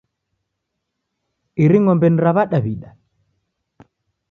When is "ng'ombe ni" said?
1.81-2.21